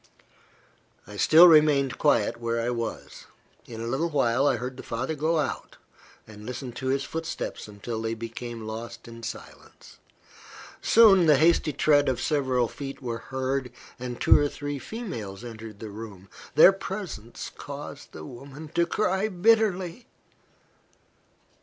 I 1.05 1.15
still 1.15 1.47
remained 1.47 1.99
quiet 1.99 2.37
where 2.37 2.59
I 2.59 2.71
was. 2.71 3.27
In 3.67 3.79
a 3.81 3.85
little 3.87 4.09
while 4.09 4.47
I 4.47 4.55
heard 4.55 4.75
the 4.75 4.81
father 4.81 5.13
go 5.13 5.37
out, 5.37 5.77
and 6.25 6.43
listened 6.43 6.75
to 6.77 6.87
his 6.87 7.03
footsteps 7.03 7.67
until 7.67 8.01
they 8.01 8.15
became 8.15 8.65
lost 8.65 9.07
in 9.07 9.21
silence. 9.21 9.99
Soon 10.81 11.27
the 11.27 11.37
hasty 11.37 11.71
tread 11.71 12.09
of 12.09 12.19
several 12.19 12.67
feet 12.67 12.99
were 12.99 13.19
heard, 13.19 13.71
and 13.99 14.19
two 14.19 14.39
or 14.39 14.49
three 14.49 14.79
females 14.79 15.43
entered 15.43 15.79
the 15.79 15.91
room. 15.91 16.29
Their 16.55 16.71
presence 16.73 17.51
caused 17.55 18.11
the 18.11 18.25
woman 18.25 18.69
to 18.69 18.87
cry 18.87 19.27
bitterly. 19.29 20.07